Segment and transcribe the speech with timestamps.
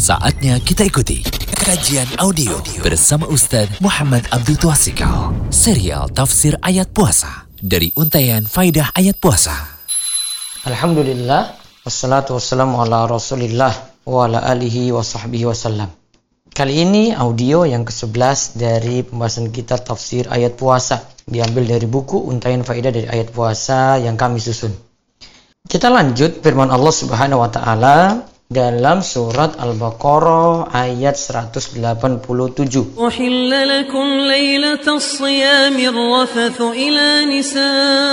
[0.00, 1.20] Saatnya kita ikuti
[1.60, 5.28] kajian audio bersama Ustadz Muhammad Abdul Twasikal.
[5.52, 9.52] Serial Tafsir Ayat Puasa dari Untayan Faidah Ayat Puasa.
[10.64, 11.52] Alhamdulillah,
[11.84, 13.76] wassalatu wassalamu ala rasulillah
[14.08, 15.92] wa ala alihi wa sahbihi wasallam.
[16.48, 21.12] Kali ini audio yang ke-11 dari pembahasan kita tafsir ayat puasa.
[21.28, 24.72] Diambil dari buku Untayan Faidah dari ayat puasa yang kami susun.
[25.68, 32.98] Kita lanjut firman Allah Subhanahu wa taala dalam surat Al-Baqarah ayat 187.
[32.98, 38.10] Uhilla lakum laylatas siyamir rafathu ila nisaikum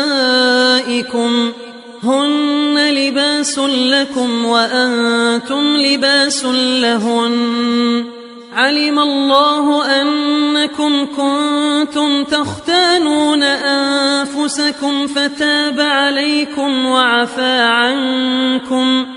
[2.05, 7.33] hunna libasun lakum wa antum libasun lahun.
[8.57, 19.16] علم الله أنكم كنتم تختانون أنفسكم فتاب عليكم وعفى عنكم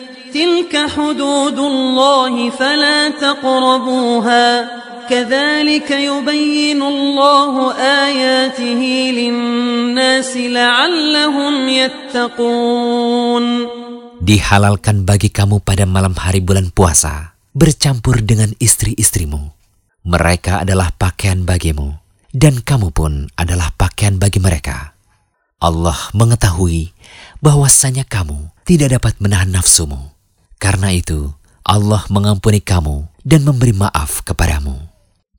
[0.34, 4.46] تلك حدود الله فلا تقربوها
[5.08, 8.82] كذلك يبين الله آياته
[9.14, 13.46] للناس لعلهم يتقون
[14.16, 19.38] Dihalalkan bagi kamu pada malam hari bulan puasa bercampur dengan istri-istrimu.
[20.02, 21.94] Mereka adalah pakaian bagimu
[22.34, 24.96] dan kamu pun adalah pakaian bagi mereka.
[25.62, 26.90] Allah mengetahui
[27.38, 30.12] bahwasanya kamu tidak dapat menahan nafsumu.
[30.61, 31.33] Karena itu,
[31.65, 34.77] Allah mengampuni kamu dan memberi maaf kepadamu.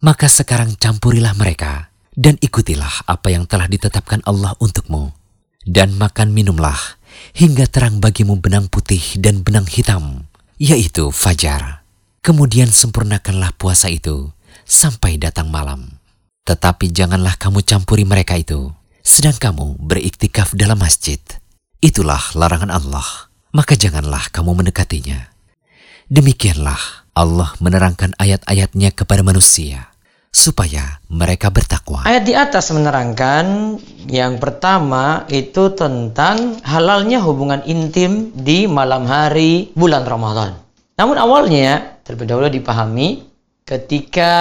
[0.03, 5.15] Maka sekarang campurilah mereka dan ikutilah apa yang telah ditetapkan Allah untukmu.
[5.63, 6.99] Dan makan minumlah
[7.39, 10.27] hingga terang bagimu benang putih dan benang hitam,
[10.59, 11.87] yaitu fajar.
[12.19, 14.35] Kemudian sempurnakanlah puasa itu
[14.67, 16.03] sampai datang malam.
[16.43, 18.75] Tetapi janganlah kamu campuri mereka itu,
[19.07, 21.23] sedang kamu beriktikaf dalam masjid.
[21.79, 25.31] Itulah larangan Allah, maka janganlah kamu mendekatinya.
[26.09, 29.93] Demikianlah Allah menerangkan ayat-ayatnya kepada manusia,
[30.33, 32.09] supaya mereka bertakwa.
[32.09, 33.77] Ayat di atas menerangkan
[34.09, 40.57] yang pertama itu tentang halalnya hubungan intim di malam hari bulan Ramadan.
[40.97, 43.29] Namun awalnya terlebih dahulu dipahami
[43.69, 44.33] ketika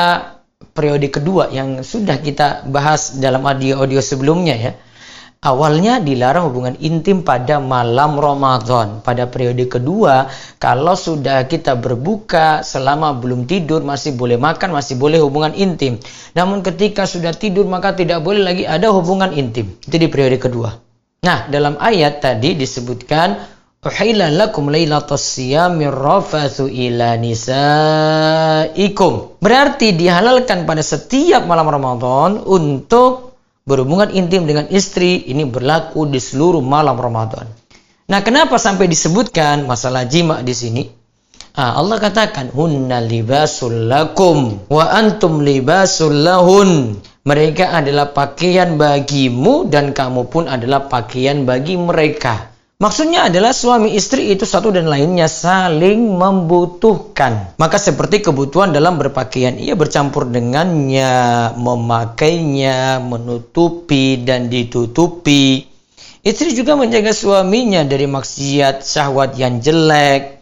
[0.71, 4.73] periode kedua yang sudah kita bahas dalam audio-audio sebelumnya ya.
[5.41, 9.01] Awalnya dilarang hubungan intim pada malam Ramadan.
[9.01, 10.29] Pada periode kedua,
[10.61, 15.97] kalau sudah kita berbuka selama belum tidur masih boleh makan, masih boleh hubungan intim.
[16.37, 19.73] Namun ketika sudah tidur maka tidak boleh lagi ada hubungan intim.
[19.81, 20.77] Itu di periode kedua.
[21.25, 23.41] Nah, dalam ayat tadi disebutkan
[23.81, 25.09] Uhilla lakum ila.
[29.41, 33.30] Berarti dihalalkan pada setiap malam Ramadan untuk
[33.65, 37.45] berhubungan intim dengan istri ini berlaku di seluruh malam Ramadan.
[38.11, 40.83] Nah, kenapa sampai disebutkan masalah jima di sini?
[41.55, 46.99] Ah, Allah katakan hunna libasul lakum wa antum libasul lahun.
[47.23, 52.50] Mereka adalah pakaian bagimu dan kamu pun adalah pakaian bagi mereka.
[52.81, 57.53] Maksudnya adalah suami istri itu satu dan lainnya saling membutuhkan.
[57.61, 65.69] Maka seperti kebutuhan dalam berpakaian, ia bercampur dengannya, memakainya, menutupi dan ditutupi.
[66.25, 70.41] Istri juga menjaga suaminya dari maksiat syahwat yang jelek.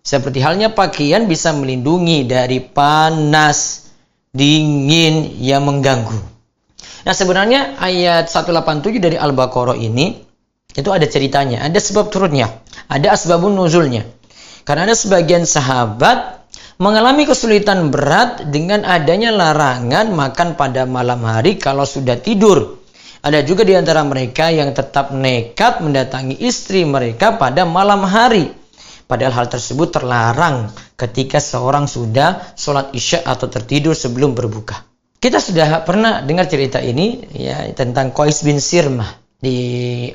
[0.00, 3.92] Seperti halnya pakaian bisa melindungi dari panas,
[4.32, 6.16] dingin yang mengganggu.
[7.04, 10.27] Nah sebenarnya ayat 187 dari Al-Baqarah ini
[10.78, 14.06] itu ada ceritanya, ada sebab turunnya, ada asbabun nuzulnya.
[14.62, 16.46] Karena ada sebagian sahabat
[16.78, 22.78] mengalami kesulitan berat dengan adanya larangan makan pada malam hari kalau sudah tidur.
[23.18, 28.54] Ada juga di antara mereka yang tetap nekat mendatangi istri mereka pada malam hari.
[29.10, 34.86] Padahal hal tersebut terlarang ketika seorang sudah sholat isya atau tertidur sebelum berbuka.
[35.18, 39.58] Kita sudah pernah dengar cerita ini ya tentang Qais bin Sirmah di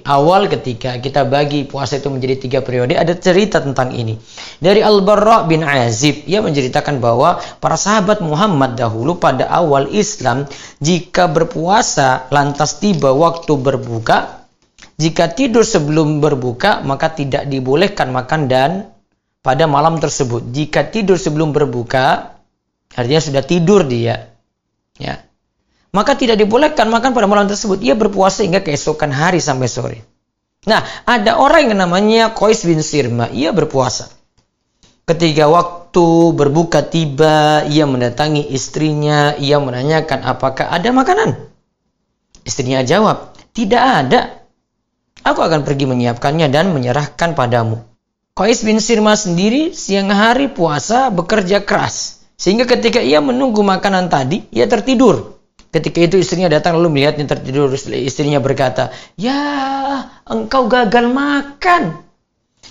[0.04, 4.20] awal ketika kita bagi puasa itu menjadi tiga periode ada cerita tentang ini
[4.60, 10.44] dari Al Barra bin Azib ia menceritakan bahwa para sahabat Muhammad dahulu pada awal Islam
[10.84, 14.44] jika berpuasa lantas tiba waktu berbuka
[15.00, 18.94] jika tidur sebelum berbuka maka tidak dibolehkan makan dan
[19.44, 20.50] pada malam tersebut.
[20.56, 22.40] Jika tidur sebelum berbuka,
[22.96, 24.32] artinya sudah tidur dia.
[24.96, 25.20] Ya.
[25.94, 27.78] Maka tidak dibolehkan makan pada malam tersebut.
[27.86, 30.00] Ia berpuasa hingga keesokan hari sampai sore.
[30.66, 33.30] Nah, ada orang yang namanya Qais bin Sirma.
[33.30, 34.10] Ia berpuasa.
[35.06, 39.38] Ketika waktu berbuka tiba, ia mendatangi istrinya.
[39.38, 41.54] Ia menanyakan apakah ada makanan.
[42.42, 44.22] Istrinya jawab, tidak ada.
[45.24, 47.80] Aku akan pergi menyiapkannya dan menyerahkan padamu.
[48.34, 52.26] Qais bin Sirma sendiri siang hari puasa bekerja keras.
[52.34, 55.33] Sehingga ketika ia menunggu makanan tadi, ia tertidur.
[55.74, 57.74] Ketika itu istrinya datang lalu melihatnya tertidur.
[57.74, 59.42] Istrinya berkata, Ya,
[60.30, 61.98] engkau gagal makan.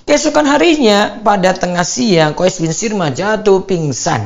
[0.06, 4.22] Keesokan harinya, pada tengah siang, Qais bin Sirma jatuh pingsan.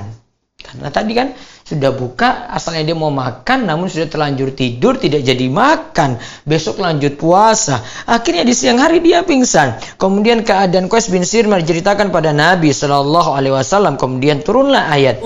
[0.60, 1.32] Karena tadi kan
[1.66, 6.14] sudah buka asalnya dia mau makan namun sudah terlanjur tidur tidak jadi makan.
[6.46, 7.82] Besok lanjut puasa.
[8.06, 9.74] Akhirnya di siang hari dia pingsan.
[9.98, 13.98] Kemudian keadaan Qais bin Sir menceritakan pada Nabi Shallallahu Alaihi Wasallam.
[13.98, 15.18] Kemudian turunlah ayat.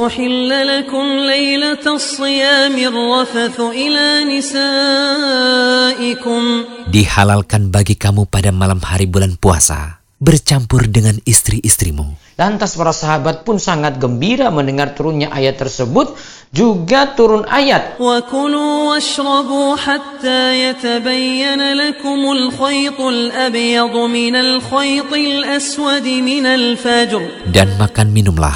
[6.88, 12.35] Dihalalkan bagi kamu pada malam hari bulan puasa bercampur dengan istri-istrimu.
[12.35, 16.15] Lantas para sahabat pun sangat gembira mendengar turunnya ayat tersebut.
[16.55, 17.99] Juga turun ayat.
[17.99, 28.55] وكلوا واشربوا حتى يتبين لكم الخيط الأبيض من الخيط الأسود من الفجر Dan makan minumlah,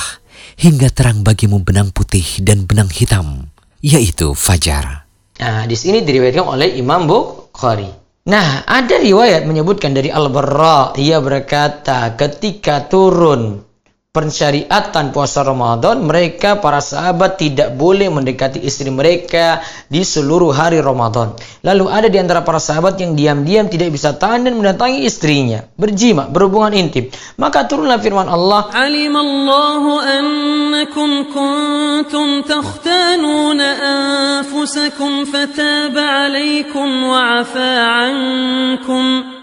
[0.59, 3.51] hingga terang bagimu benang putih dan benang hitam,
[3.83, 5.07] yaitu fajar.
[5.39, 7.87] Nah, di sini diriwayatkan oleh Imam Bukhari.
[8.24, 13.60] Nah, ada riwayat menyebutkan dari Al-Barra, ia berkata ketika turun
[14.14, 19.58] pensyariatan puasa Ramadan, mereka para sahabat tidak boleh mendekati istri mereka
[19.90, 21.34] di seluruh hari Ramadan.
[21.66, 26.30] Lalu ada di antara para sahabat yang diam-diam tidak bisa tahan dan mendatangi istrinya, berjima,
[26.30, 27.10] berhubungan intim.
[27.34, 37.10] Maka turunlah firman Allah, Alimallahu annakum kuntum takhtanuna anfusakum fataba alaikum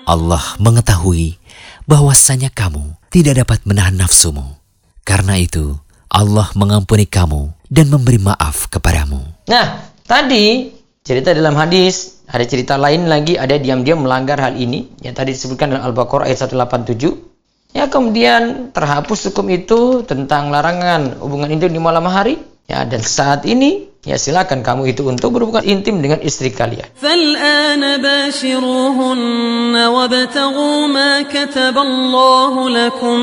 [0.08, 1.36] Allah mengetahui
[1.84, 4.61] bahwasanya kamu tidak dapat menahan nafsumu
[5.02, 5.76] karena itu,
[6.12, 9.24] Allah mengampuni kamu dan memberi maaf kepadamu.
[9.48, 10.72] Nah, tadi
[11.04, 14.88] cerita dalam hadis, ada cerita lain lagi, ada diam-diam melanggar hal ini.
[15.04, 17.76] Yang tadi disebutkan dalam Al-Baqarah ayat 187.
[17.76, 22.40] Ya, kemudian terhapus hukum itu tentang larangan hubungan intim di malam hari.
[22.68, 26.87] Ya, dan saat ini, ya silakan kamu itu untuk berhubungan intim dengan istri kalian.
[26.99, 33.19] فالآن باشروهن وابتغوا ما كتب الله لكم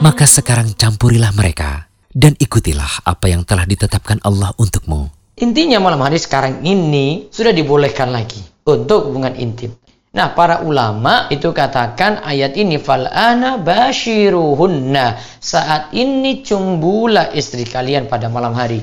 [0.00, 5.10] Maka sekarang campurilah mereka dan ikutilah apa yang telah ditetapkan Allah untukmu.
[5.34, 9.74] Intinya malam hari sekarang ini sudah dibolehkan lagi untuk hubungan intim.
[10.14, 15.18] Nah, para ulama itu katakan ayat ini fal'ana bashiruhunna.
[15.42, 18.78] Saat ini cumbulah istri kalian pada malam hari.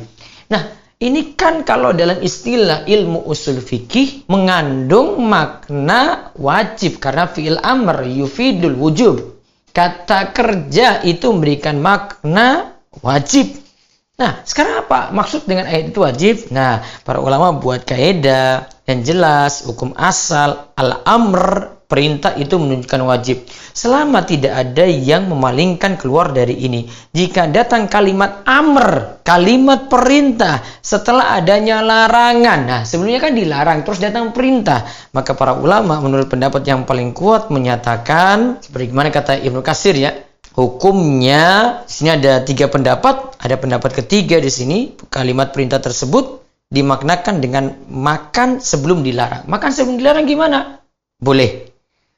[0.51, 8.08] Nah, ini kan kalau dalam istilah ilmu usul fikih mengandung makna wajib karena fi'il amr
[8.08, 9.16] yufidul wujub.
[9.76, 13.60] Kata kerja itu memberikan makna wajib.
[14.16, 16.48] Nah, sekarang apa maksud dengan ayat itu wajib?
[16.48, 23.46] Nah, para ulama buat kaidah yang jelas, hukum asal, al-amr, perintah itu menunjukkan wajib.
[23.74, 26.86] Selama tidak ada yang memalingkan keluar dari ini.
[27.14, 32.60] Jika datang kalimat amr, kalimat perintah, setelah adanya larangan.
[32.66, 34.86] Nah, sebelumnya kan dilarang, terus datang perintah.
[35.14, 40.14] Maka para ulama menurut pendapat yang paling kuat menyatakan, seperti gimana kata Ibnu Kasir ya,
[40.56, 41.44] hukumnya
[41.84, 48.58] sini ada tiga pendapat ada pendapat ketiga di sini kalimat perintah tersebut dimaknakan dengan makan
[48.58, 49.46] sebelum dilarang.
[49.46, 50.82] Makan sebelum dilarang gimana?
[51.22, 51.70] Boleh.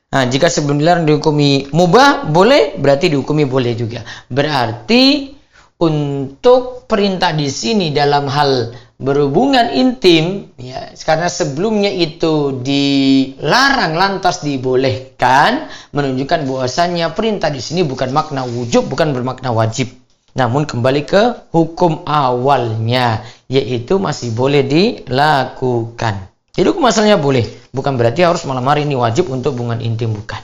[0.09, 4.01] Nah jika sebelum dilarang dihukumi mubah boleh berarti dihukumi boleh juga.
[4.33, 5.37] Berarti
[5.79, 15.71] untuk perintah di sini dalam hal berhubungan intim ya karena sebelumnya itu dilarang lantas dibolehkan
[15.95, 19.98] menunjukkan bahwasannya perintah di sini bukan makna wujub bukan bermakna wajib
[20.39, 27.43] namun kembali ke hukum awalnya yaitu masih boleh dilakukan jadi hukum asalnya boleh
[27.75, 30.39] bukan berarti harus malam hari ini wajib untuk hubungan intim bukan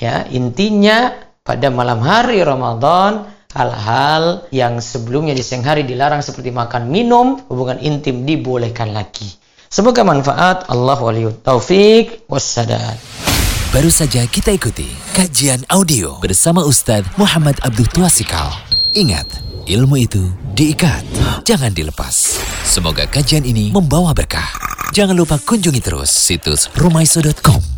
[0.00, 1.12] ya intinya
[1.44, 7.80] pada malam hari Ramadan hal-hal yang sebelumnya di siang hari dilarang seperti makan minum, hubungan
[7.80, 9.32] intim dibolehkan lagi.
[9.72, 10.68] Semoga manfaat.
[10.68, 13.00] Allah waliyut taufik wassadat.
[13.74, 18.75] Baru saja kita ikuti kajian audio bersama Ustadz Muhammad Abdul Tuasikal.
[18.96, 19.28] Ingat,
[19.68, 20.24] ilmu itu
[20.56, 21.04] diikat,
[21.44, 22.40] jangan dilepas.
[22.64, 24.56] Semoga kajian ini membawa berkah.
[24.96, 27.75] Jangan lupa kunjungi terus situs rumaiso.com